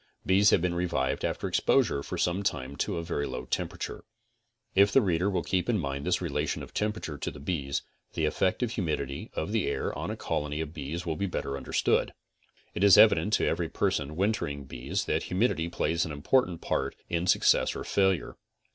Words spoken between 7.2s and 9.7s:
the bees, the effect of humidity of the